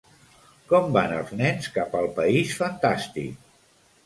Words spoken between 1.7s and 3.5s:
cap al país fantàstic?